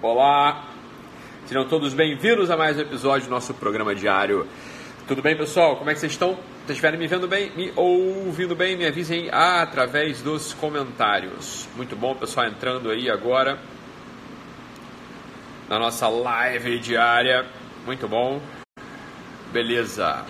[0.00, 0.64] Olá!
[1.46, 4.46] Sejam todos bem-vindos a mais um episódio do nosso programa diário.
[5.08, 5.74] Tudo bem, pessoal?
[5.74, 6.38] Como é que vocês estão?
[6.66, 11.68] Se estiverem me vendo bem, me ouvindo bem, me avisem através dos comentários.
[11.74, 13.58] Muito bom, pessoal, entrando aí agora
[15.68, 17.44] na nossa live diária.
[17.84, 18.40] Muito bom.
[19.50, 20.24] Beleza.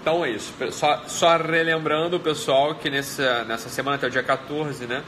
[0.00, 0.54] Então é isso.
[0.70, 5.02] Só, só relembrando, pessoal, que nessa, nessa semana até o dia 14, né?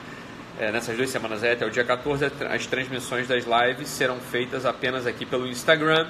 [0.59, 4.67] É, nessas duas semanas aí, até o dia 14, as transmissões das lives serão feitas
[4.67, 6.08] apenas aqui pelo Instagram.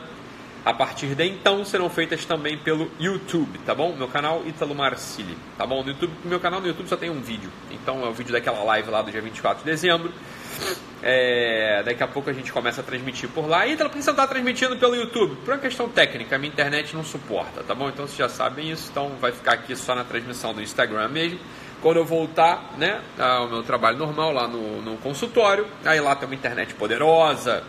[0.65, 3.95] A partir de então serão feitas também pelo YouTube, tá bom?
[3.95, 5.83] Meu canal Italo Marcili, tá bom?
[5.83, 7.51] No YouTube, meu canal no YouTube só tem um vídeo.
[7.71, 10.13] Então é o vídeo daquela live lá do dia 24 de dezembro.
[11.03, 13.67] É, daqui a pouco a gente começa a transmitir por lá.
[13.67, 15.37] E por que você está transmitindo pelo YouTube?
[15.45, 17.89] Por uma questão técnica, a minha internet não suporta, tá bom?
[17.89, 21.39] Então vocês já sabem isso, então vai ficar aqui só na transmissão do Instagram mesmo.
[21.83, 26.29] Quando eu voltar né, ao meu trabalho normal lá no, no consultório, aí lá tem
[26.29, 27.63] uma internet poderosa,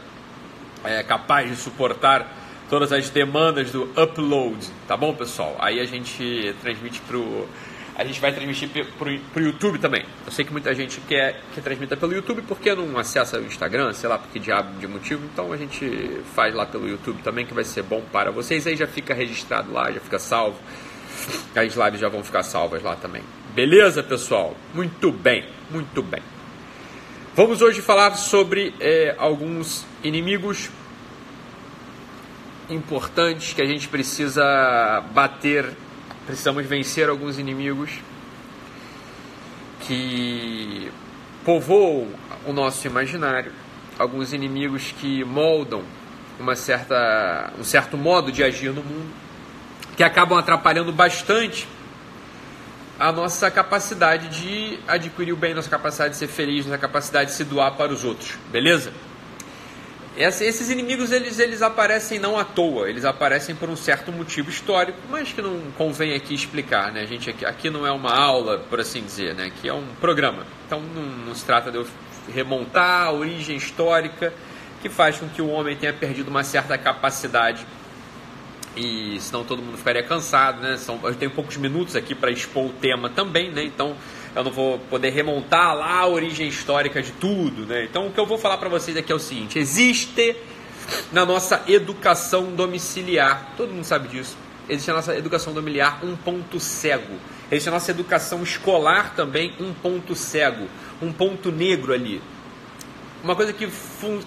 [0.83, 2.27] é, capaz de suportar
[2.69, 4.57] todas as demandas do upload,
[4.88, 5.55] tá bom, pessoal?
[5.59, 7.47] Aí a gente transmite pro
[7.99, 10.05] a gente vai transmitir pro, pro YouTube também.
[10.25, 13.91] Eu sei que muita gente quer que transmita pelo YouTube porque não acessa o Instagram,
[13.91, 15.25] sei lá, porque diabo de motivo.
[15.25, 18.66] Então a gente faz lá pelo YouTube também, que vai ser bom para vocês.
[18.66, 20.57] Aí já fica registrado lá, já fica salvo.
[21.53, 23.21] As lives já vão ficar salvas lá também.
[23.53, 24.55] Beleza, pessoal?
[24.75, 26.22] Muito bem, muito bem.
[27.36, 30.69] Vamos hoje falar sobre é, alguns inimigos
[32.69, 35.72] importantes que a gente precisa bater,
[36.28, 37.89] precisamos vencer alguns inimigos
[39.81, 40.91] que
[41.44, 42.08] povoam
[42.45, 43.52] o nosso imaginário,
[43.97, 45.81] alguns inimigos que moldam
[46.39, 49.11] uma certa, um certo modo de agir no mundo,
[49.97, 51.67] que acabam atrapalhando bastante
[53.00, 57.36] a nossa capacidade de adquirir o bem, nossa capacidade de ser feliz, nossa capacidade de
[57.38, 58.91] se doar para os outros, beleza?
[60.17, 64.97] esses inimigos eles, eles aparecem não à toa, eles aparecem por um certo motivo histórico,
[65.09, 67.01] mas que não convém aqui explicar, né?
[67.01, 69.46] A gente aqui, aqui não é uma aula, por assim dizer, né?
[69.46, 70.46] Aqui é um programa.
[70.66, 71.88] Então não, não se trata de eu
[72.34, 74.34] remontar a origem histórica
[74.81, 77.66] que faz com que o homem tenha perdido uma certa capacidade
[78.75, 80.78] e senão todo mundo ficaria cansado, né?
[80.78, 83.63] São, eu tenho poucos minutos aqui para expor o tema também, né?
[83.63, 83.96] Então
[84.35, 87.84] eu não vou poder remontar lá a origem histórica de tudo, né?
[87.84, 90.35] Então o que eu vou falar para vocês aqui é o seguinte: existe
[91.12, 94.38] na nossa educação domiciliar, todo mundo sabe disso,
[94.69, 97.16] existe a nossa educação domiciliar um ponto cego,
[97.52, 100.68] existe a nossa educação escolar também um ponto cego,
[101.02, 102.22] um ponto negro ali.
[103.22, 103.68] Uma coisa que,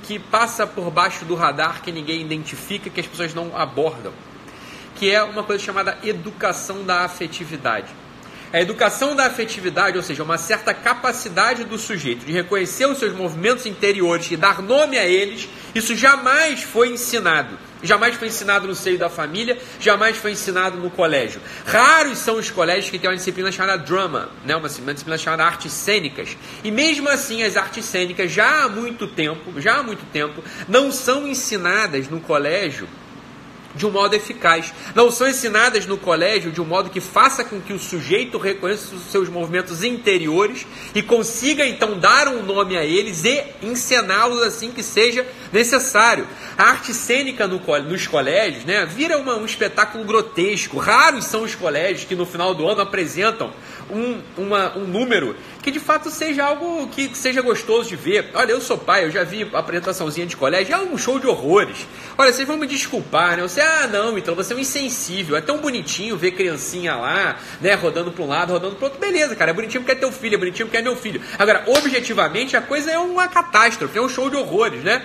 [0.02, 4.12] que passa por baixo do radar que ninguém identifica, que as pessoas não abordam
[5.02, 7.88] que é uma coisa chamada educação da afetividade.
[8.52, 13.12] A educação da afetividade, ou seja, uma certa capacidade do sujeito de reconhecer os seus
[13.12, 17.58] movimentos interiores e dar nome a eles, isso jamais foi ensinado.
[17.82, 21.40] Jamais foi ensinado no seio da família, jamais foi ensinado no colégio.
[21.66, 24.54] Raros são os colégios que têm uma disciplina chamada drama, né?
[24.54, 26.36] uma, disciplina chamada artes cênicas.
[26.62, 30.92] E mesmo assim, as artes cênicas já há muito tempo, já há muito tempo, não
[30.92, 32.86] são ensinadas no colégio
[33.74, 34.72] de um modo eficaz.
[34.94, 38.94] Não são ensinadas no colégio de um modo que faça com que o sujeito reconheça
[38.94, 44.70] os seus movimentos interiores e consiga então dar um nome a eles e encená-los assim
[44.70, 46.26] que seja necessário.
[46.56, 50.78] A arte cênica no, nos colégios né, vira uma, um espetáculo grotesco.
[50.78, 53.52] Raros são os colégios que no final do ano apresentam
[53.92, 58.30] um, uma, um número que de fato seja algo que, seja gostoso de ver.
[58.34, 61.86] Olha, eu sou pai, eu já vi apresentaçãozinha de colégio, é um show de horrores.
[62.19, 63.42] Olha, vocês vão me desculpar, né?
[63.42, 65.36] Você, ah, não, então você é um insensível.
[65.36, 69.00] É tão bonitinho ver criancinha lá, né, rodando para um lado, rodando para outro.
[69.00, 71.20] Beleza, cara, é bonitinho porque é teu filho, é bonitinho porque é meu filho.
[71.38, 75.02] Agora, objetivamente, a coisa é uma catástrofe, é um show de horrores, né?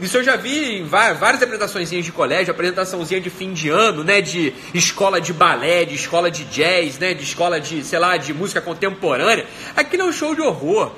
[0.00, 4.22] Isso eu já vi em várias apresentações de colégio, apresentaçãozinha de fim de ano, né?
[4.22, 7.12] De escola de balé, de escola de jazz, né?
[7.12, 9.46] De escola de, sei lá, de música contemporânea.
[9.76, 10.92] Aquilo é um show de horror.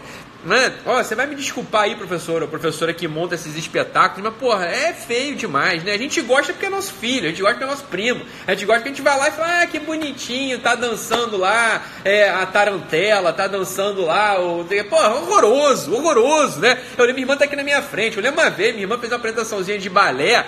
[0.45, 0.73] Né?
[0.85, 4.67] Ó, você vai me desculpar aí, professora, ou professora que monta esses espetáculos, mas porra,
[4.67, 5.93] é feio demais, né?
[5.93, 8.53] A gente gosta porque é nosso filho, a gente gosta porque é nosso primo, a
[8.53, 11.83] gente gosta porque a gente vai lá e fala, ah, que bonitinho, tá dançando lá
[12.05, 14.67] é, a tarantela, tá dançando lá, o...
[14.91, 16.77] porra, horroroso, horroroso, né?
[16.99, 18.99] Eu lembro, minha irmã tá aqui na minha frente, eu lembro uma vez, minha irmã
[18.99, 20.45] fez uma apresentaçãozinha de balé,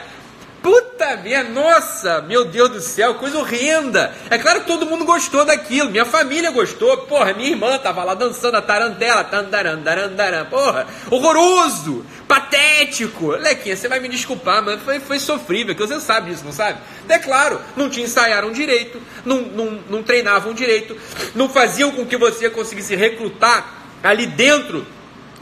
[0.65, 4.15] Puta minha, nossa, meu Deus do céu, coisa horrenda.
[4.31, 6.97] É claro que todo mundo gostou daquilo, minha família gostou.
[7.03, 13.33] Porra, minha irmã tava lá dançando a tarantela, tandarandarandaran, porra, horroroso, patético.
[13.33, 16.79] Lequinha, você vai me desculpar, mas foi, foi sofrível, que você sabe disso, não sabe?
[17.11, 20.97] É claro, não te ensaiaram direito, não, não, não treinavam direito,
[21.35, 24.87] não faziam com que você conseguisse recrutar ali dentro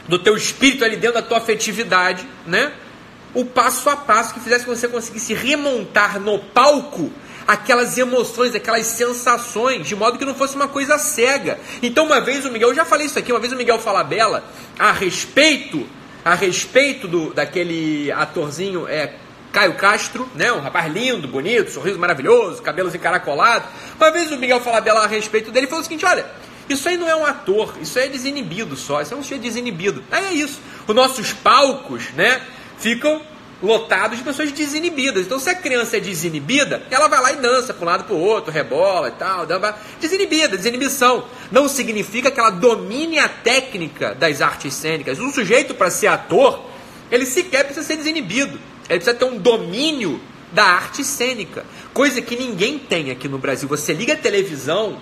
[0.05, 2.73] do teu espírito, ali dentro da tua afetividade, né?
[3.33, 7.11] O passo a passo que fizesse que você conseguisse remontar no palco
[7.47, 11.59] aquelas emoções, aquelas sensações, de modo que não fosse uma coisa cega.
[11.81, 14.43] Então, uma vez o Miguel, eu já falei isso aqui, uma vez o Miguel Falabella,
[14.79, 15.87] a respeito,
[16.23, 19.15] a respeito do, daquele atorzinho é,
[19.51, 23.69] Caio Castro, né, um rapaz lindo, bonito, sorriso maravilhoso, cabelos encaracolados.
[23.97, 26.25] Uma vez o Miguel Falabella a respeito dele falou o seguinte: olha,
[26.67, 29.41] isso aí não é um ator, isso aí é desinibido só, isso é um sujeito
[29.41, 30.03] desinibido.
[30.11, 30.59] Aí é isso.
[30.87, 32.41] Os nossos palcos, né,
[32.83, 33.21] ficam
[33.61, 35.25] lotados de pessoas desinibidas.
[35.25, 38.13] Então, se a criança é desinibida, ela vai lá e dança para um lado para
[38.13, 39.47] o outro, rebola e tal.
[40.01, 41.23] Desinibida, desinibição.
[41.49, 45.17] Não significa que ela domine a técnica das artes cênicas.
[45.17, 46.61] Um sujeito, para ser ator,
[47.09, 48.59] ele sequer precisa ser desinibido.
[48.89, 50.19] Ele precisa ter um domínio
[50.51, 51.65] da arte cênica.
[51.93, 53.69] Coisa que ninguém tem aqui no Brasil.
[53.69, 55.01] Você liga a televisão,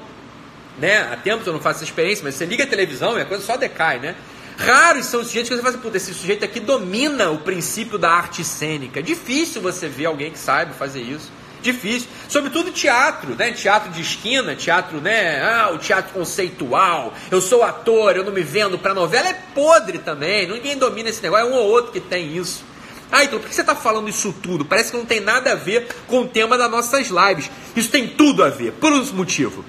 [0.77, 1.11] né?
[1.11, 3.43] Há tempos eu não faço essa experiência, mas você liga a televisão e a coisa
[3.43, 4.15] só decai, né?
[4.57, 7.97] Raros são os sujeitos que você fala assim, puta, esse sujeito aqui domina o princípio
[7.97, 8.99] da arte cênica.
[8.99, 11.31] É difícil você ver alguém que saiba fazer isso.
[11.61, 12.09] Difícil.
[12.27, 13.51] Sobretudo teatro, né?
[13.51, 15.41] Teatro de esquina, teatro, né?
[15.43, 17.13] Ah, o teatro conceitual.
[17.29, 19.29] Eu sou ator, eu não me vendo para novela.
[19.29, 20.47] É podre também.
[20.47, 21.45] Ninguém domina esse negócio.
[21.45, 22.63] É um ou outro que tem isso.
[23.11, 24.65] Ah, então por que você está falando isso tudo?
[24.65, 27.51] Parece que não tem nada a ver com o tema das nossas lives.
[27.75, 28.71] Isso tem tudo a ver.
[28.73, 29.63] Por um motivo.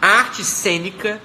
[0.00, 1.20] A arte cênica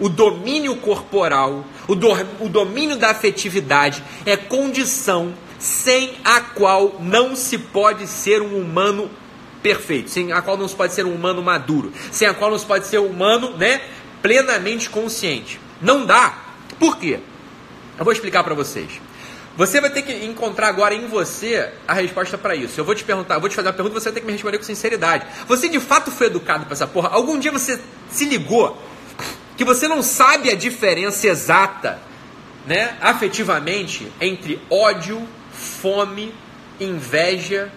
[0.00, 2.08] o domínio corporal, o, do,
[2.40, 9.10] o domínio da afetividade é condição sem a qual não se pode ser um humano
[9.62, 12.58] perfeito, sem a qual não se pode ser um humano maduro, sem a qual não
[12.58, 13.80] se pode ser um humano, né,
[14.20, 15.58] plenamente consciente.
[15.80, 16.38] Não dá.
[16.78, 17.20] Por quê?
[17.98, 19.00] Eu vou explicar para vocês.
[19.56, 22.78] Você vai ter que encontrar agora em você a resposta para isso.
[22.80, 24.58] Eu vou te perguntar, vou te fazer uma pergunta, você vai ter que me responder
[24.58, 25.26] com sinceridade.
[25.46, 27.10] Você de fato foi educado para essa porra?
[27.10, 27.80] Algum dia você
[28.10, 28.76] se ligou
[29.56, 32.00] que você não sabe a diferença exata,
[32.66, 36.34] né, afetivamente, entre ódio, fome,
[36.80, 37.70] inveja.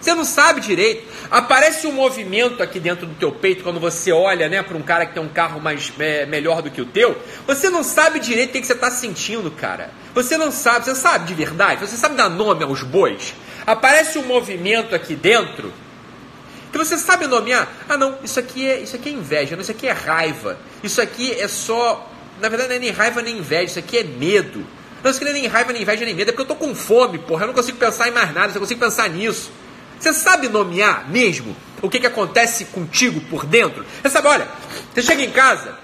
[0.00, 1.06] Você não sabe direito.
[1.30, 5.06] Aparece um movimento aqui dentro do teu peito quando você olha, né, para um cara
[5.06, 7.16] que tem um carro mais é, melhor do que o teu.
[7.46, 9.90] Você não sabe direito o que, que você está sentindo, cara.
[10.14, 10.84] Você não sabe.
[10.84, 11.80] Você sabe de verdade.
[11.80, 13.34] Você sabe dar nome aos bois.
[13.66, 15.72] Aparece um movimento aqui dentro
[16.78, 17.68] que você sabe nomear.
[17.88, 20.58] Ah, não, isso aqui é, isso aqui é inveja, não, isso aqui é raiva.
[20.82, 22.12] Isso aqui é só.
[22.40, 24.66] Na verdade, não é nem raiva nem inveja, isso aqui é medo.
[25.02, 26.56] Não, isso aqui não é nem raiva, nem inveja, nem medo, é porque eu tô
[26.56, 27.44] com fome, porra.
[27.44, 29.50] Eu não consigo pensar em mais nada, eu só consigo pensar nisso.
[29.98, 33.84] Você sabe nomear mesmo o que, que acontece contigo por dentro?
[34.02, 34.48] Você sabe, olha,
[34.92, 35.78] você chega em casa,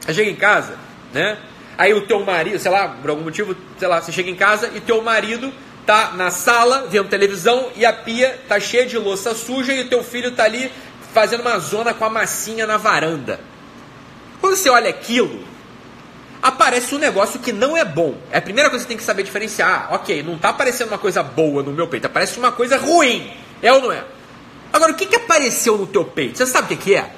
[0.00, 0.78] você chega em casa,
[1.12, 1.38] né?
[1.76, 4.70] Aí o teu marido, sei lá, por algum motivo, sei lá, você chega em casa
[4.74, 5.52] e teu marido
[5.86, 9.88] tá na sala vendo televisão e a pia tá cheia de louça suja e o
[9.88, 10.70] teu filho tá ali
[11.12, 13.40] fazendo uma zona com a massinha na varanda.
[14.40, 15.44] Quando você olha aquilo,
[16.42, 18.16] aparece um negócio que não é bom.
[18.30, 19.88] É a primeira coisa que você tem que saber diferenciar.
[19.88, 23.32] Ah, ok, não tá aparecendo uma coisa boa no meu peito, aparece uma coisa ruim.
[23.62, 24.04] É ou não é?
[24.72, 26.36] Agora, o que, que apareceu no teu peito?
[26.36, 27.10] Você sabe o que, que é?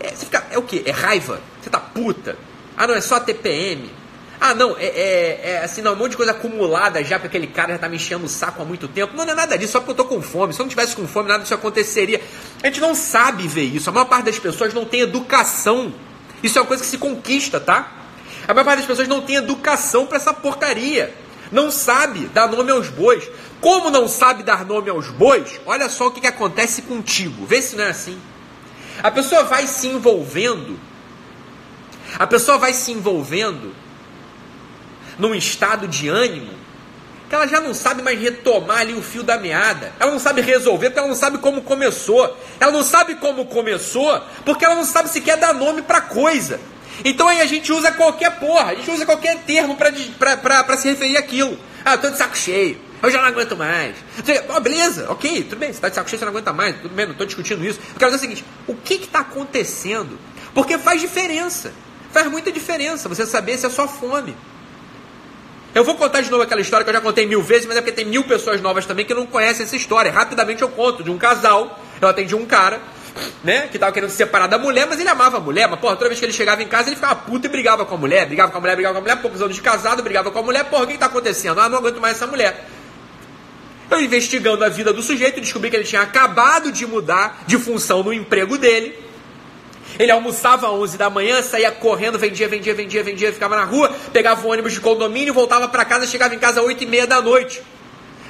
[0.00, 0.08] é?
[0.08, 0.82] Você fica, é o que?
[0.86, 1.40] É raiva?
[1.60, 2.36] Você tá puta?
[2.76, 3.90] Ah, não, é só TPM.
[4.40, 7.46] Ah, não, é, é, é, assim, não, um monte de coisa acumulada já, porque aquele
[7.46, 9.16] cara já tá me enchendo o saco há muito tempo.
[9.16, 10.52] Não, não é nada disso, só porque eu tô com fome.
[10.52, 12.20] Se eu não tivesse com fome, nada disso aconteceria.
[12.62, 13.88] A gente não sabe ver isso.
[13.88, 15.92] A maior parte das pessoas não tem educação.
[16.42, 17.92] Isso é uma coisa que se conquista, tá?
[18.46, 21.14] A maior parte das pessoas não tem educação para essa porcaria.
[21.50, 23.28] Não sabe dar nome aos bois.
[23.60, 27.46] Como não sabe dar nome aos bois, olha só o que, que acontece contigo.
[27.46, 28.18] Vê se não é assim.
[29.02, 30.78] A pessoa vai se envolvendo.
[32.18, 33.74] A pessoa vai se envolvendo
[35.18, 36.66] num estado de ânimo
[37.28, 39.92] que ela já não sabe mais retomar ali o fio da meada.
[39.98, 42.36] Ela não sabe resolver porque ela não sabe como começou.
[42.60, 46.60] Ela não sabe como começou porque ela não sabe sequer dar nome para coisa.
[47.04, 51.16] Então aí a gente usa qualquer porra, a gente usa qualquer termo para se referir
[51.16, 51.58] àquilo.
[51.84, 53.96] Ah, eu tô de saco cheio, eu já não aguento mais.
[54.56, 56.94] Oh, beleza, ok, tudo bem, você tá de saco cheio, você não aguenta mais, tudo
[56.94, 57.78] bem, não estou discutindo isso.
[57.92, 60.18] Eu quero dizer o seguinte: o que está acontecendo?
[60.54, 61.72] Porque faz diferença.
[62.12, 64.34] Faz muita diferença você saber se é só fome.
[65.76, 67.82] Eu vou contar de novo aquela história que eu já contei mil vezes, mas é
[67.82, 70.10] porque tem mil pessoas novas também que não conhecem essa história.
[70.10, 71.78] Rapidamente eu conto de um casal.
[72.00, 72.80] Eu atendi um cara,
[73.44, 75.68] né, que tava querendo se separar da mulher, mas ele amava a mulher.
[75.68, 77.94] Mas, porra, toda vez que ele chegava em casa, ele ficava puto e brigava com
[77.94, 78.24] a mulher.
[78.24, 80.42] Brigava com a mulher, brigava com a mulher, poucos anos de casado, brigava com a
[80.42, 80.64] mulher.
[80.64, 81.60] Porra, o que, que tá acontecendo?
[81.60, 82.66] Ah, não aguento mais essa mulher.
[83.90, 88.02] Eu investigando a vida do sujeito, descobri que ele tinha acabado de mudar de função
[88.02, 88.98] no emprego dele.
[89.98, 93.94] Ele almoçava às 11 da manhã, saía correndo, vendia, vendia, vendia, vendia, ficava na rua,
[94.12, 97.06] pegava o ônibus de condomínio, voltava para casa, chegava em casa às 8 e meia
[97.06, 97.62] da noite.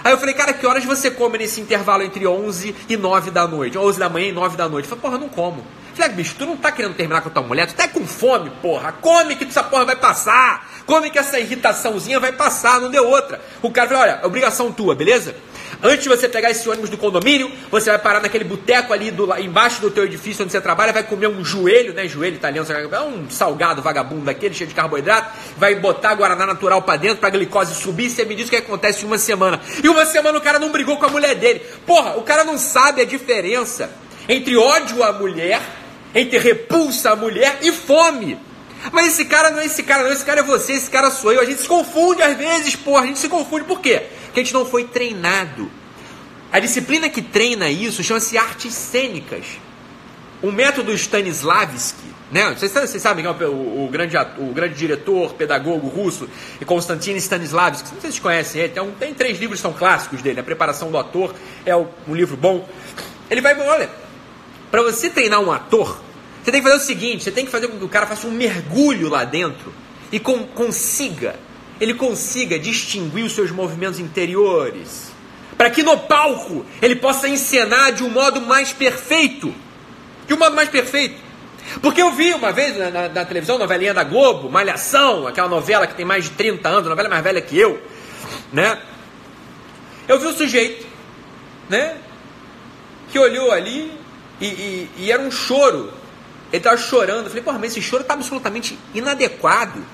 [0.06, 3.48] Aí eu falei, cara, que horas você come nesse intervalo entre 11 e 9 da
[3.48, 3.76] noite?
[3.76, 4.88] 11 da manhã e 9 da noite?
[4.88, 5.66] Eu falei, porra, não como.
[5.96, 8.50] Falei, bicho, tu não tá querendo terminar com a tua mulher, tu tá com fome,
[8.62, 8.92] porra.
[8.92, 10.70] Come que essa porra vai passar.
[10.86, 13.40] Come que essa irritaçãozinha vai passar, não deu outra.
[13.60, 15.34] O cara falou, olha, obrigação tua, beleza?
[15.82, 19.36] Antes de você pegar esse ônibus do condomínio, você vai parar naquele boteco ali do,
[19.38, 22.08] embaixo do teu edifício onde você trabalha, vai comer um joelho, né?
[22.08, 26.96] Joelho italiano, é um salgado vagabundo daquele, cheio de carboidrato, vai botar Guaraná natural para
[26.96, 29.60] dentro pra glicose subir, você me diz o que acontece em uma semana.
[29.82, 31.60] E uma semana o cara não brigou com a mulher dele.
[31.86, 33.90] Porra, o cara não sabe a diferença
[34.28, 35.60] entre ódio à mulher,
[36.14, 38.38] entre repulsa à mulher e fome.
[38.92, 40.12] Mas esse cara não é esse cara, não.
[40.12, 41.40] Esse cara é você, esse cara sou eu.
[41.40, 43.02] A gente se confunde às vezes, porra.
[43.02, 43.64] A gente se confunde.
[43.64, 44.02] Por quê?
[44.36, 45.70] Porque a gente não foi treinado.
[46.52, 49.46] A disciplina que treina isso chama-se artes cênicas.
[50.42, 52.54] O método Stanislavski, né?
[52.54, 56.28] Vocês, vocês sabem é o, o, grande, o grande diretor, pedagogo russo,
[56.66, 57.84] Konstantin Stanislavski.
[57.84, 58.74] Não sei se vocês conhecem ele.
[58.74, 60.38] Tem, um, tem três livros que são clássicos dele.
[60.38, 62.68] A Preparação do Ator é um livro bom.
[63.30, 63.88] Ele vai, olha,
[64.70, 65.98] para você treinar um ator,
[66.44, 68.26] você tem que fazer o seguinte: você tem que fazer com que o cara faça
[68.26, 69.72] um mergulho lá dentro
[70.12, 71.36] e com, consiga,
[71.80, 75.12] ele consiga distinguir os seus movimentos interiores,
[75.56, 79.54] para que no palco ele possa encenar de um modo mais perfeito.
[80.26, 81.20] De um modo mais perfeito.
[81.80, 85.86] Porque eu vi uma vez na, na, na televisão, novelinha da Globo, Malhação, aquela novela
[85.86, 87.82] que tem mais de 30 anos, novela mais velha que eu,
[88.52, 88.78] né?
[90.06, 90.86] Eu vi o sujeito,
[91.68, 91.96] né?
[93.10, 93.92] Que olhou ali
[94.40, 95.92] e, e, e era um choro
[96.52, 97.24] ele estava chorando.
[97.24, 99.84] Eu falei, porra, mas esse choro está absolutamente inadequado.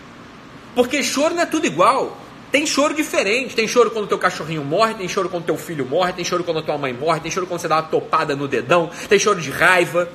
[0.74, 2.16] Porque choro não é tudo igual.
[2.50, 3.54] Tem choro diferente.
[3.54, 6.62] Tem choro quando teu cachorrinho morre, tem choro quando teu filho morre, tem choro quando
[6.62, 9.50] tua mãe morre, tem choro quando você dá uma topada no dedão, tem choro de
[9.50, 10.08] raiva.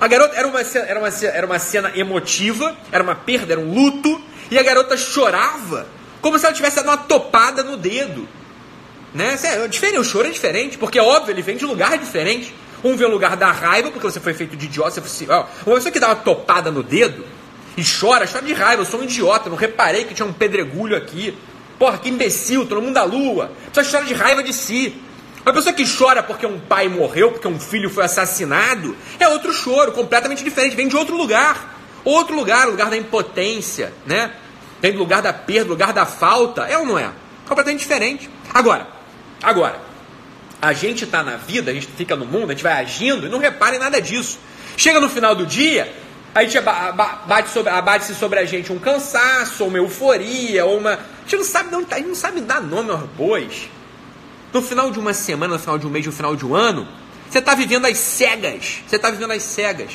[0.00, 3.74] A garota era uma, era uma, era uma cena emotiva, era uma perda, era um
[3.74, 5.86] luto, e a garota chorava
[6.20, 8.28] como se ela tivesse dado uma topada no dedo.
[9.14, 9.38] Né?
[9.42, 12.54] É diferente, o choro é diferente, porque é óbvio, ele vem de lugar diferente.
[12.84, 15.00] Um vê o lugar da raiva, porque você foi feito de idiota.
[15.00, 17.24] Você ó, uma pessoa que dá uma topada no dedo
[17.78, 18.82] e chora, chora de raiva.
[18.82, 21.32] Eu sou um idiota, não reparei que tinha um pedregulho aqui.
[21.78, 23.52] Porra, que imbecil, todo mundo da lua.
[23.68, 25.00] A pessoa chora de raiva de si.
[25.46, 29.52] Uma pessoa que chora porque um pai morreu, porque um filho foi assassinado, é outro
[29.52, 31.78] choro, completamente diferente, vem de outro lugar.
[32.04, 34.32] Outro lugar, o lugar da impotência, né?
[34.82, 36.62] Vem do lugar da perda, lugar da falta.
[36.62, 37.12] É ou não é?
[37.46, 38.28] Completamente diferente.
[38.52, 38.88] Agora,
[39.40, 39.80] agora,
[40.60, 43.28] a gente está na vida, a gente fica no mundo, a gente vai agindo e
[43.28, 44.40] não repara em nada disso.
[44.76, 45.92] Chega no final do dia,
[46.38, 50.92] a gente bate sobre, abate-se sobre a gente um cansaço, uma euforia, ou uma.
[50.92, 53.68] A gente não sabe não, a gente não sabe dar nome aos bois.
[54.52, 56.86] No final de uma semana, no final de um mês, no final de um ano,
[57.28, 58.82] você está vivendo as cegas.
[58.86, 59.94] Você está vivendo as cegas.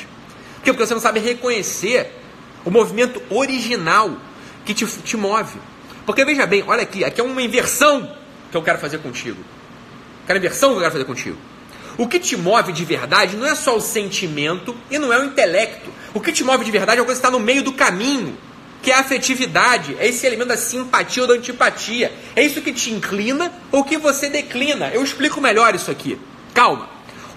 [0.56, 0.72] Por quê?
[0.72, 2.12] Porque você não sabe reconhecer
[2.62, 4.14] o movimento original
[4.66, 5.58] que te, te move.
[6.04, 8.14] Porque veja bem, olha aqui, aqui é uma inversão
[8.50, 9.42] que eu quero fazer contigo.
[10.24, 11.38] Aquela inversão que eu quero fazer contigo.
[11.96, 15.24] O que te move de verdade não é só o sentimento e não é o
[15.24, 15.90] intelecto.
[16.12, 18.36] O que te move de verdade é coisa que está no meio do caminho,
[18.82, 22.12] que é a afetividade, é esse elemento da simpatia ou da antipatia.
[22.34, 24.88] É isso que te inclina ou que você declina.
[24.88, 26.18] Eu explico melhor isso aqui.
[26.52, 26.88] Calma.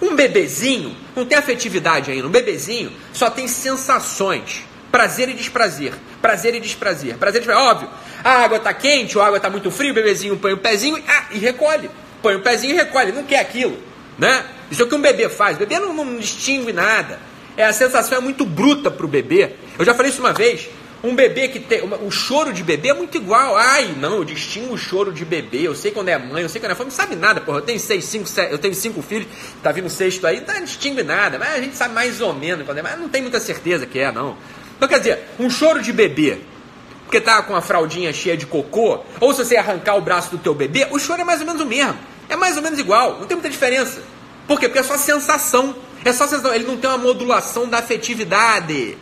[0.01, 2.27] Um bebezinho não tem afetividade ainda.
[2.27, 4.63] Um bebezinho só tem sensações.
[4.91, 5.93] Prazer e desprazer.
[6.21, 7.17] Prazer e desprazer.
[7.17, 7.67] Prazer e desprazer.
[7.67, 7.89] Óbvio.
[8.23, 11.01] A água está quente ou a água está muito fria, o bebezinho põe o pezinho
[11.07, 11.89] ah, e recolhe
[12.21, 13.77] põe o pezinho e recolhe, não quer aquilo,
[14.17, 14.45] né?
[14.69, 15.55] Isso é o que um bebê faz.
[15.55, 17.19] O bebê não, não distingue nada.
[17.55, 19.53] É a sensação é muito bruta para o bebê.
[19.77, 20.69] Eu já falei isso uma vez.
[21.03, 21.81] Um bebê que tem.
[21.83, 23.55] o choro de bebê é muito igual.
[23.55, 25.61] Ai, não, eu distingo o choro de bebê.
[25.61, 26.83] Eu sei quando é mãe, eu sei quando é fã.
[26.83, 27.59] Não sabe nada, porra.
[27.59, 29.27] Eu tenho seis, cinco, sete, eu tenho cinco filhos,
[29.61, 31.37] tá vindo sexto aí, não distingue nada.
[31.37, 32.81] Mas a gente sabe mais ou menos quando é.
[32.81, 34.35] Mas não tem muita certeza que é, não.
[34.75, 36.39] Então quer dizer, um choro de bebê
[37.07, 40.37] porque tá com a fraldinha cheia de cocô, ou se você arrancar o braço do
[40.37, 41.97] teu bebê, o choro é mais ou menos o mesmo.
[42.29, 44.01] É mais ou menos igual, não tem muita diferença.
[44.47, 44.67] Por quê?
[44.67, 45.75] Porque é só sensação.
[46.03, 46.53] É só sensação.
[46.53, 48.97] Ele não tem uma modulação da afetividade.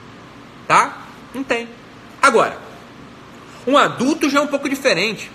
[0.67, 1.05] Tá?
[1.33, 1.69] Não tem.
[2.21, 2.57] Agora,
[3.67, 5.31] um adulto já é um pouco diferente.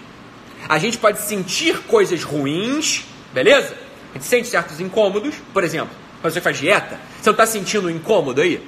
[0.69, 3.77] A gente pode sentir coisas ruins, beleza?
[4.11, 5.35] A gente sente certos incômodos.
[5.53, 8.65] Por exemplo, quando você faz dieta, você não está sentindo incômodo aí?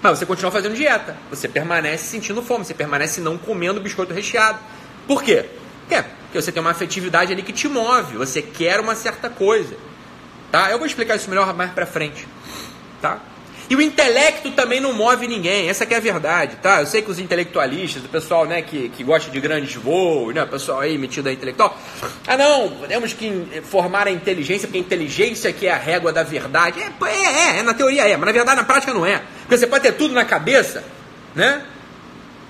[0.00, 1.16] Mas você continua fazendo dieta.
[1.30, 4.58] Você permanece sentindo fome, você permanece não comendo biscoito recheado.
[5.06, 5.46] Por quê?
[5.90, 9.74] É, porque você tem uma afetividade ali que te move, você quer uma certa coisa.
[10.52, 10.70] Tá?
[10.70, 12.28] Eu vou explicar isso melhor mais pra frente.
[13.00, 13.18] Tá?
[13.70, 16.80] E o intelecto também não move ninguém, essa é a verdade, tá?
[16.80, 20.42] Eu sei que os intelectualistas, o pessoal né, que, que gosta de grandes voos, né,
[20.42, 21.76] o pessoal aí metido a intelectual,
[22.26, 26.22] ah não, temos que formar a inteligência, porque a inteligência que é a régua da
[26.22, 26.80] verdade.
[26.80, 29.22] É, é, é na teoria é, mas na verdade na prática não é.
[29.42, 30.82] Porque você pode ter tudo na cabeça,
[31.34, 31.62] né?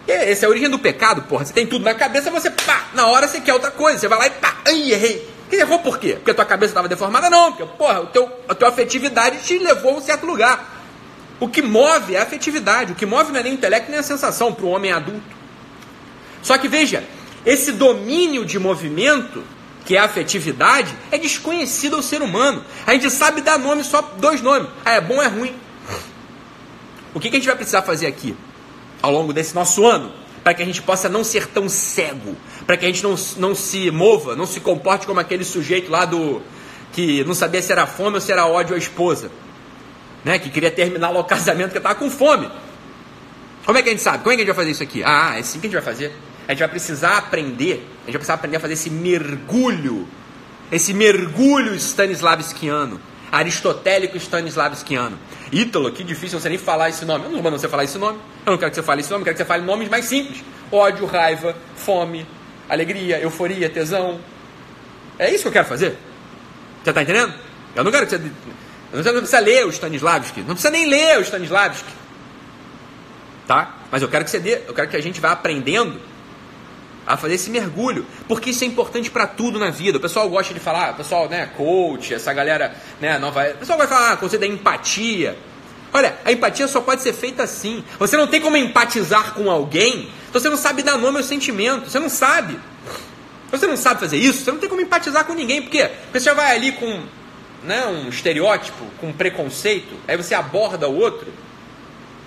[0.09, 1.45] Essa é a origem do pecado, porra.
[1.45, 3.99] Você tem tudo na cabeça, você pá, na hora você quer outra coisa.
[3.99, 5.29] Você vai lá e pá, ai, errei.
[5.51, 6.15] Que errou por quê?
[6.15, 7.29] Porque a tua cabeça estava deformada?
[7.29, 10.77] Não, porque, porra, o teu, a tua afetividade te levou a um certo lugar.
[11.39, 12.93] O que move é a afetividade.
[12.93, 15.37] O que move não é nem o intelecto nem a sensação para o homem adulto.
[16.43, 17.05] Só que veja,
[17.45, 19.45] esse domínio de movimento,
[19.85, 22.65] que é a afetividade, é desconhecido ao ser humano.
[22.87, 24.69] A gente sabe dar nome, só dois nomes.
[24.85, 25.55] Ah, é bom é ruim.
[27.15, 28.37] O que, que a gente vai precisar fazer aqui,
[29.03, 30.13] ao longo desse nosso ano,
[30.43, 32.37] para que a gente possa não ser tão cego,
[32.67, 36.05] para que a gente não, não se mova, não se comporte como aquele sujeito lá
[36.05, 36.41] do
[36.93, 39.31] que não sabia se era fome ou se era ódio à esposa,
[40.25, 40.39] né?
[40.39, 42.51] Que queria terminar o casamento porque estava com fome.
[43.65, 44.19] Como é que a gente sabe?
[44.23, 45.03] Como é que a gente vai fazer isso aqui?
[45.05, 46.13] Ah, é assim que a gente vai fazer.
[46.47, 50.09] A gente vai precisar aprender, a gente vai precisar aprender a fazer esse mergulho,
[50.73, 52.99] esse mergulho stanislavskiano,
[53.31, 55.19] aristotélico stanislavskiano.
[55.53, 57.27] Ítalo, que difícil você nem falar esse nome.
[57.27, 58.19] Eu não mando você falar esse nome.
[58.45, 60.05] Eu não quero que você fale esse nome, eu quero que você fale nomes mais
[60.05, 60.43] simples.
[60.71, 62.27] Ódio, raiva, fome,
[62.69, 64.21] alegria, euforia, tesão.
[65.19, 65.99] É isso que eu quero fazer.
[66.83, 67.35] Você está entendendo?
[67.75, 68.31] Eu não quero que você.
[68.93, 70.41] Não precisa ler o Stanislavski.
[70.41, 71.93] Não precisa nem ler o Stanislavski.
[73.47, 73.77] Tá?
[73.91, 76.01] Mas eu quero que você dê, eu quero que a gente vá aprendendo
[77.09, 79.97] a fazer esse mergulho, porque isso é importante para tudo na vida.
[79.97, 83.79] O pessoal gosta de falar, o pessoal, né, coach, essa galera, né, nova, o pessoal
[83.79, 85.37] vai falar, ah, conceito da empatia.
[85.91, 87.83] Olha, a empatia só pode ser feita assim.
[87.99, 91.89] Você não tem como empatizar com alguém, então você não sabe dar nome ao sentimento,
[91.89, 92.61] você não sabe.
[93.51, 96.55] Você não sabe fazer isso, você não tem como empatizar com ninguém, porque você vai
[96.55, 97.03] ali com
[97.65, 101.33] né, um estereótipo, com um preconceito, aí você aborda o outro,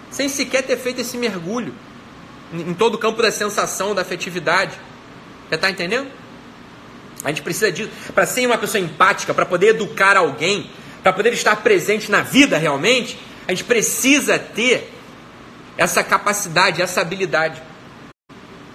[0.10, 1.76] sem sequer ter feito esse mergulho
[2.54, 4.78] em todo o campo da sensação, da afetividade.
[5.48, 6.08] Você está entendendo?
[7.24, 7.90] A gente precisa disso.
[8.14, 10.70] Para ser uma pessoa empática, para poder educar alguém,
[11.04, 14.92] para poder estar presente na vida realmente, a gente precisa ter
[15.78, 17.62] essa capacidade, essa habilidade.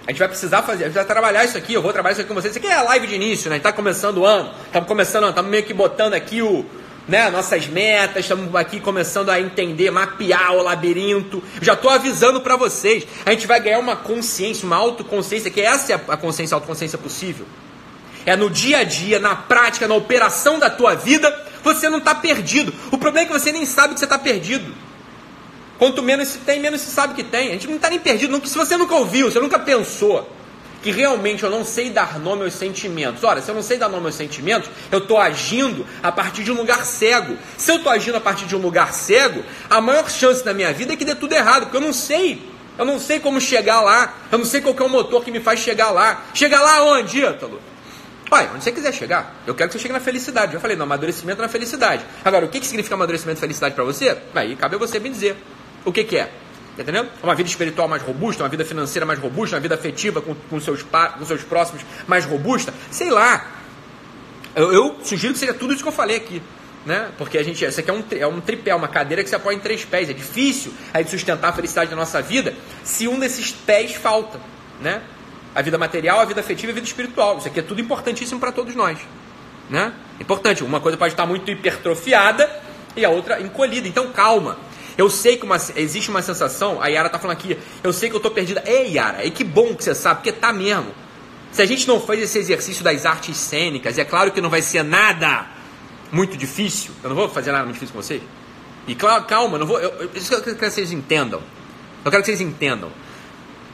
[0.05, 2.21] A gente vai precisar fazer, a gente vai trabalhar isso aqui, eu vou trabalhar isso
[2.21, 2.55] aqui com vocês.
[2.55, 3.55] Isso aqui é a live de início, né?
[3.55, 6.65] A gente está começando o ano, estamos começando, estamos meio que botando aqui o,
[7.07, 11.41] né, nossas metas, estamos aqui começando a entender, mapear o labirinto.
[11.61, 15.93] Já estou avisando para vocês, a gente vai ganhar uma consciência, uma autoconsciência, que essa
[15.93, 17.45] é a consciência, a autoconsciência possível.
[18.25, 22.13] É no dia a dia, na prática, na operação da tua vida, você não está
[22.13, 22.73] perdido.
[22.91, 24.75] O problema é que você nem sabe que você está perdido.
[25.77, 27.49] Quanto menos se tem, menos se sabe que tem.
[27.49, 30.36] A gente não está nem perdido, se você nunca ouviu, você nunca pensou
[30.81, 33.23] que realmente eu não sei dar nome aos sentimentos.
[33.23, 36.51] Ora, se eu não sei dar nome aos sentimentos, eu estou agindo a partir de
[36.51, 37.37] um lugar cego.
[37.57, 40.71] Se eu estou agindo a partir de um lugar cego, a maior chance na minha
[40.73, 42.41] vida é que dê tudo errado, porque eu não sei.
[42.77, 44.13] Eu não sei como chegar lá.
[44.31, 46.25] Eu não sei qual é o motor que me faz chegar lá.
[46.33, 47.59] Chegar lá onde, Ítalo?
[48.29, 49.35] Olha, onde você quiser chegar.
[49.47, 50.53] Eu quero que você chegue na felicidade.
[50.53, 52.05] Já falei, no amadurecimento na felicidade.
[52.23, 54.17] Agora, o que, que significa amadurecimento e felicidade para você?
[54.35, 55.37] Aí cabe a você me dizer.
[55.85, 56.29] O que, que é?
[56.77, 57.09] Tá entendendo?
[57.23, 60.59] Uma vida espiritual mais robusta, uma vida financeira mais robusta, uma vida afetiva com, com,
[60.59, 62.71] seus, com seus próximos mais robusta.
[62.91, 63.47] Sei lá.
[64.55, 66.39] Eu, eu, sugiro que seja tudo isso que eu falei aqui.
[66.85, 67.09] Né?
[67.17, 69.55] Porque a gente, isso aqui é um, é um tripé, uma cadeira que você apoia
[69.55, 70.07] em três pés.
[70.07, 74.39] É difícil aí de sustentar a felicidade da nossa vida se um desses pés falta.
[74.79, 75.01] Né?
[75.55, 77.39] A vida material, a vida afetiva e a vida espiritual.
[77.39, 78.99] Isso aqui é tudo importantíssimo para todos nós.
[79.67, 79.91] Né?
[80.19, 82.47] Importante, uma coisa pode estar muito hipertrofiada
[82.95, 83.87] e a outra encolhida.
[83.87, 84.66] Então calma.
[84.97, 88.15] Eu sei que uma, existe uma sensação, a Yara tá falando aqui, eu sei que
[88.15, 88.63] eu tô perdida.
[88.65, 90.91] Ei, Yara, e que bom que você sabe, porque tá mesmo.
[91.51, 94.61] Se a gente não faz esse exercício das artes cênicas, é claro que não vai
[94.61, 95.45] ser nada
[96.11, 96.91] muito difícil.
[97.03, 98.21] Eu não vou fazer nada muito difícil com vocês.
[98.87, 99.79] E claro, calma, não vou.
[99.79, 101.41] Eu, eu, isso que eu quero que vocês entendam.
[102.03, 102.91] Eu quero que vocês entendam.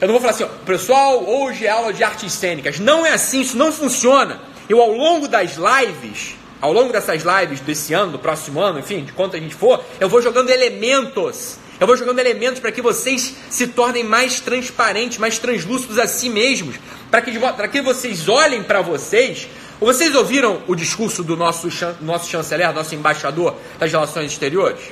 [0.00, 2.78] Eu não vou falar assim, ó, pessoal, hoje é aula de artes cênicas.
[2.80, 4.40] Não é assim, isso não funciona.
[4.68, 9.04] Eu, ao longo das lives, ao longo dessas lives desse ano, do próximo ano, enfim,
[9.04, 11.58] de quanto a gente for, eu vou jogando elementos.
[11.78, 16.30] Eu vou jogando elementos para que vocês se tornem mais transparentes, mais translúcidos a si
[16.30, 16.76] mesmos,
[17.10, 17.32] para que,
[17.70, 19.46] que vocês olhem para vocês.
[19.78, 21.68] Vocês ouviram o discurso do nosso,
[22.00, 24.84] nosso chanceler, nosso embaixador das relações exteriores?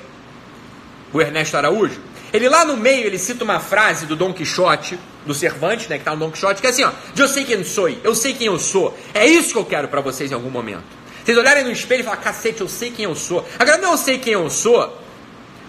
[1.11, 2.03] O Ernesto Araújo?
[2.35, 6.03] Ele lá no meio, ele cita uma frase do Dom Quixote, do Cervantes, né, que
[6.03, 8.49] está no Dom Quixote, que é assim, ó, eu sei quem sou, eu sei quem
[8.49, 8.95] eu sou.
[9.15, 11.02] É isso que eu quero para vocês em algum momento.
[11.25, 13.47] Vocês olharem no espelho e falar, cacete, eu sei quem eu sou.
[13.59, 14.99] Agora, não eu sei quem eu sou,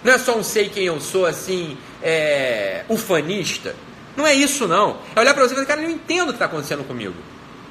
[0.02, 3.74] não é só um sei quem eu sou, assim, é, ufanista.
[4.16, 4.98] Não é isso, não.
[5.14, 7.14] É olhar para você e falar, cara, eu entendo o que está acontecendo comigo.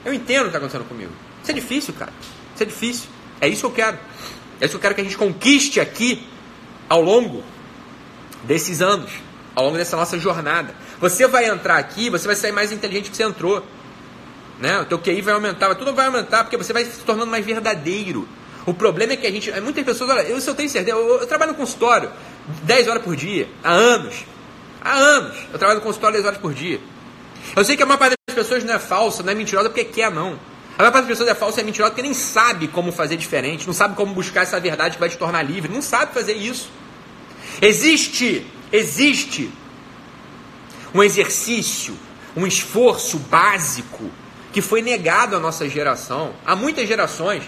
[0.04, 1.12] Eu entendo o que está acontecendo comigo.
[1.42, 2.12] Isso é difícil, cara.
[2.54, 3.10] Isso é difícil.
[3.40, 3.98] É isso que eu quero.
[4.60, 6.28] É isso que eu quero que a gente conquiste aqui
[6.90, 7.44] ao longo
[8.44, 9.12] desses anos,
[9.56, 10.74] ao longo dessa nossa jornada.
[11.00, 13.66] Você vai entrar aqui, você vai sair mais inteligente que você entrou.
[14.64, 14.80] Né?
[14.80, 18.26] O teu QI vai aumentar, tudo vai aumentar porque você vai se tornando mais verdadeiro.
[18.66, 19.52] O problema é que a gente.
[19.60, 22.10] Muitas pessoas, olha, eu, eu tenho certeza, eu, eu trabalho no consultório
[22.64, 24.24] 10 horas por dia, há anos.
[24.82, 25.36] Há anos.
[25.52, 26.80] Eu trabalho no consultório 10 horas por dia.
[27.54, 29.84] Eu sei que a maior parte das pessoas não é falsa, não é mentirosa porque
[29.84, 30.40] quer, não.
[30.78, 33.18] A maior parte das pessoas é falsa e é mentirosa porque nem sabe como fazer
[33.18, 36.38] diferente, não sabe como buscar essa verdade que vai te tornar livre, não sabe fazer
[36.38, 36.72] isso.
[37.62, 39.52] Existe, existe
[40.96, 42.00] um exercício,
[42.34, 44.10] um esforço básico
[44.54, 47.44] que foi negado à nossa geração, há muitas gerações.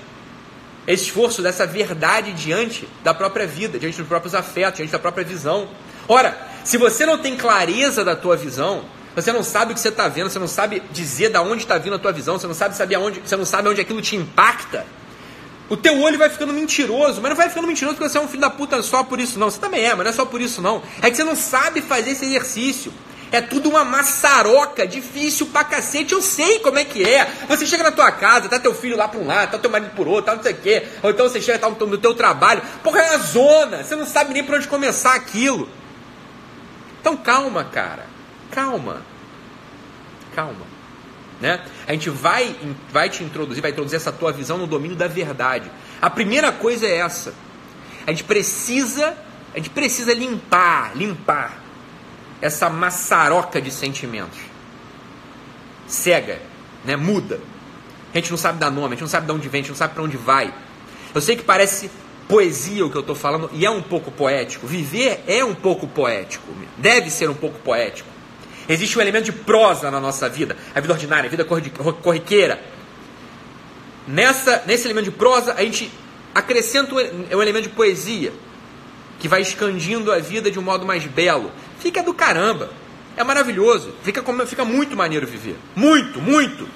[0.88, 5.24] Esse esforço dessa verdade diante da própria vida, diante dos próprios afetos, diante da própria
[5.24, 5.68] visão.
[6.08, 8.84] Ora, se você não tem clareza da tua visão,
[9.16, 11.78] você não sabe o que você está vendo, você não sabe dizer de onde está
[11.78, 14.16] vindo a tua visão, você não sabe saber aonde, você não sabe onde aquilo te
[14.16, 14.86] impacta.
[15.70, 18.28] O teu olho vai ficando mentiroso, mas não vai ficando mentiroso porque você é um
[18.28, 19.50] filho da puta só por isso não.
[19.50, 20.82] Você também é, mas não é só por isso não.
[21.02, 22.92] É que você não sabe fazer esse exercício.
[23.32, 26.14] É tudo uma maçaroca, difícil pra cacete.
[26.14, 27.26] Eu sei como é que é.
[27.48, 29.92] Você chega na tua casa, tá teu filho lá pra um lado, tá teu marido
[29.96, 30.88] por outro, tá não sei o quê.
[31.02, 32.62] Ou então você chega tá no teu trabalho.
[32.84, 33.84] Porra, é a zona.
[33.84, 35.68] Você não sabe nem por onde começar aquilo.
[37.02, 38.06] Então calma, cara.
[38.52, 39.02] Calma.
[40.36, 40.76] Calma.
[41.42, 41.62] Né?
[41.88, 42.56] A gente vai,
[42.92, 45.70] vai te introduzir, vai introduzir essa tua visão no domínio da verdade.
[46.02, 47.34] A primeira coisa é essa.
[48.08, 49.18] A gente precisa,
[49.54, 51.65] a gente precisa limpar, limpar
[52.42, 54.40] essa maçaroca de sentimentos.
[55.88, 56.40] Cega,
[56.84, 56.96] né?
[56.96, 57.40] Muda.
[58.14, 59.72] A gente não sabe dar nome, a gente não sabe de onde vem, a gente
[59.72, 60.54] não sabe para onde vai.
[61.14, 61.90] Eu sei que parece
[62.28, 64.66] poesia o que eu estou falando e é um pouco poético.
[64.66, 68.10] Viver é um pouco poético, deve ser um pouco poético.
[68.68, 72.60] Existe um elemento de prosa na nossa vida, a vida ordinária, a vida corriqueira.
[74.08, 75.92] Nessa, nesse elemento de prosa, a gente
[76.34, 78.34] acrescenta um elemento de poesia,
[79.20, 81.52] que vai escandindo a vida de um modo mais belo.
[81.80, 82.70] Fica do caramba.
[83.18, 83.94] É maravilhoso.
[84.04, 85.58] Fica, fica muito maneiro viver.
[85.76, 86.68] Muito, muito.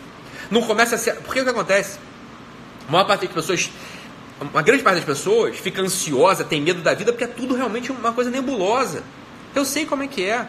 [0.50, 1.16] Não começa a ser.
[1.18, 2.00] Porque o que acontece?
[2.88, 3.70] A maior parte das pessoas.
[4.40, 7.92] Uma grande parte das pessoas fica ansiosa, tem medo da vida, porque é tudo realmente
[7.92, 9.04] uma coisa nebulosa.
[9.54, 10.48] Eu sei como é que é.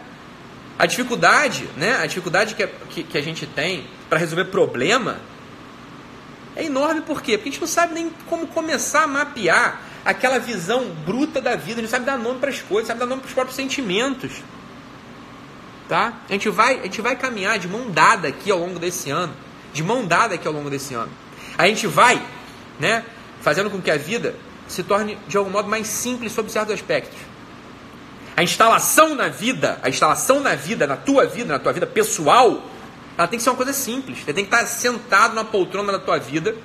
[0.79, 1.97] A dificuldade, né?
[1.97, 5.19] A dificuldade que, a, que, que a gente tem para resolver problema
[6.55, 7.37] é enorme por quê?
[7.37, 11.81] Porque a gente não sabe nem como começar a mapear aquela visão bruta da vida,
[11.81, 14.31] gente sabe dar nome para as coisas, sabe dar nome para os próprios sentimentos.
[15.87, 16.13] Tá?
[16.29, 19.33] A gente vai, a gente vai caminhar de mão dada aqui ao longo desse ano,
[19.73, 21.11] de mão dada aqui ao longo desse ano.
[21.57, 22.21] A gente vai,
[22.79, 23.03] né,
[23.41, 24.35] fazendo com que a vida
[24.67, 27.17] se torne de algum modo mais simples sob certos aspectos.
[28.35, 32.63] A instalação na vida, a instalação na vida, na tua vida, na tua vida pessoal,
[33.17, 34.19] ela tem que ser uma coisa simples.
[34.19, 36.55] Você tem que estar sentado na poltrona da tua vida,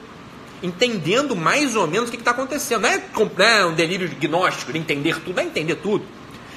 [0.67, 2.83] entendendo mais ou menos o que está acontecendo.
[2.83, 6.05] Não é, não é um delírio gnóstico de entender tudo, é entender tudo.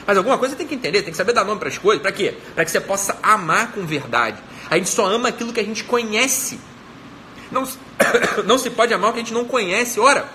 [0.05, 2.01] Mas alguma coisa tem que entender, tem que saber dar nome para as coisas.
[2.01, 2.33] Para quê?
[2.55, 4.41] Para que você possa amar com verdade.
[4.69, 6.59] A gente só ama aquilo que a gente conhece.
[7.51, 7.67] Não,
[8.45, 9.99] não se pode amar o que a gente não conhece.
[9.99, 10.27] Ora,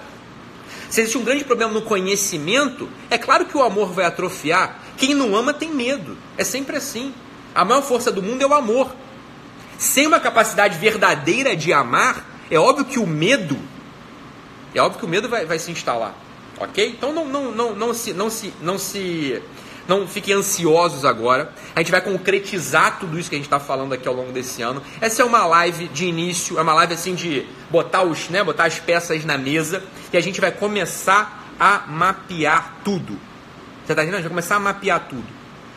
[0.89, 4.79] se existe um grande problema no conhecimento, é claro que o amor vai atrofiar.
[4.97, 6.17] Quem não ama tem medo.
[6.39, 7.13] É sempre assim.
[7.53, 8.95] A maior força do mundo é o amor.
[9.77, 13.59] Sem uma capacidade verdadeira de amar, é óbvio que o medo,
[14.75, 16.15] é óbvio que o medo vai, vai se instalar.
[16.59, 16.87] Ok?
[16.87, 19.43] Então não, não, não, não, se, não, se, não se
[19.87, 21.53] não fiquem ansiosos agora.
[21.75, 24.63] A gente vai concretizar tudo isso que a gente está falando aqui ao longo desse
[24.63, 24.83] ano.
[25.01, 28.65] Essa é uma live de início, é uma live assim de botar, os, né, botar
[28.65, 33.19] as peças na mesa e a gente vai começar a mapear tudo.
[33.85, 34.15] Você está entendendo?
[34.15, 35.27] A gente vai começar a mapear tudo.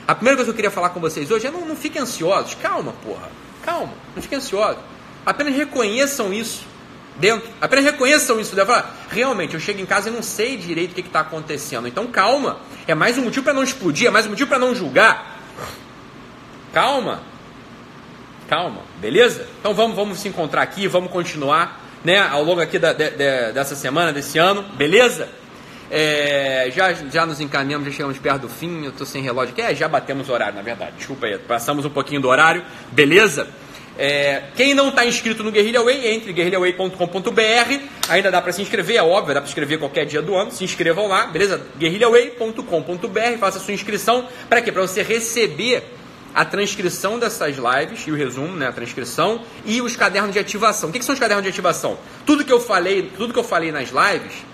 [0.07, 2.55] A primeira coisa que eu queria falar com vocês hoje é não, não fiquem ansiosos.
[2.55, 3.29] Calma, porra.
[3.63, 3.93] Calma.
[4.15, 4.81] Não fiquem ansiosos.
[5.27, 6.65] Apenas reconheçam isso
[7.17, 7.49] dentro.
[7.59, 8.55] Apenas reconheçam isso.
[8.55, 11.85] Deve falar, realmente, eu chego em casa e não sei direito o que está acontecendo.
[11.85, 12.59] Então calma.
[12.87, 15.37] É mais um motivo para não explodir, é mais um motivo para não julgar.
[16.73, 17.23] Calma.
[18.47, 19.45] Calma, beleza?
[19.59, 23.51] Então vamos, vamos se encontrar aqui, vamos continuar né, ao longo aqui da, de, de,
[23.51, 25.27] dessa semana, desse ano, beleza?
[25.91, 29.61] É, já, já nos encaminhamos, já chegamos perto do fim, eu estou sem relógio aqui.
[29.61, 30.93] É, já batemos o horário, na verdade.
[30.95, 33.49] Desculpa aí, passamos um pouquinho do horário, beleza?
[33.97, 37.79] É, quem não está inscrito no Guerrilla Way, entre guerrilhaway.com.br.
[38.09, 40.51] Ainda dá para se inscrever, é óbvio, dá para se inscrever qualquer dia do ano.
[40.51, 41.61] Se inscrevam lá, beleza?
[41.77, 44.27] guerrilhaway.com.br, faça a sua inscrição.
[44.47, 44.71] Para quê?
[44.71, 45.83] Para você receber
[46.37, 50.89] a transcrição dessas lives e o resumo, né, a transcrição e os cadernos de ativação.
[50.89, 51.97] O que, que são os cadernos de ativação?
[52.27, 54.45] Tudo que eu falei, tudo que eu falei nas lives,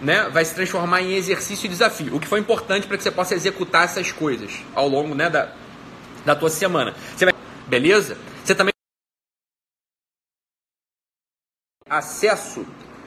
[0.00, 2.16] né, vai se transformar em exercício e desafio.
[2.16, 5.50] O que foi importante para que você possa executar essas coisas ao longo, né, da,
[6.24, 6.94] da tua semana.
[7.14, 7.34] Você vai
[7.68, 8.16] Beleza?
[8.44, 8.72] Você também
[11.88, 12.66] acesso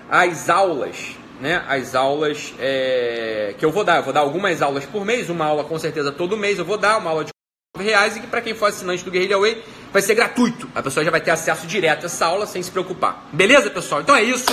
[0.09, 1.63] às aulas, né?
[1.67, 3.97] As aulas é, que eu vou dar.
[3.97, 6.77] Eu vou dar algumas aulas por mês, uma aula com certeza todo mês eu vou
[6.77, 7.31] dar, uma aula de
[7.79, 10.69] reais e que para quem for assinante do Guerrilla Way vai ser gratuito.
[10.75, 13.27] A pessoa já vai ter acesso direto a essa aula sem se preocupar.
[13.33, 14.01] Beleza, pessoal?
[14.01, 14.45] Então é isso.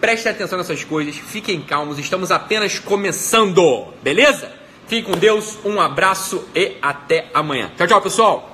[0.00, 4.50] Prestem atenção nessas coisas, fiquem calmos, estamos apenas começando, beleza?
[4.86, 7.72] Fique com Deus, um abraço e até amanhã.
[7.76, 8.47] Tchau, tchau, pessoal!